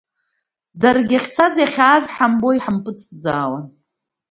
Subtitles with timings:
[0.81, 3.65] Даргьы иахьцазиахьааз ҳамбо иааҳампыҵӡаауан.